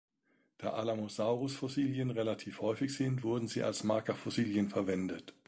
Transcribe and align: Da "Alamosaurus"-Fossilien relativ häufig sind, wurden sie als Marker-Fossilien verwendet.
Da 0.57 0.69
"Alamosaurus"-Fossilien 0.71 2.09
relativ 2.15 2.59
häufig 2.59 2.91
sind, 2.91 3.21
wurden 3.21 3.47
sie 3.47 3.61
als 3.61 3.83
Marker-Fossilien 3.83 4.67
verwendet. 4.67 5.35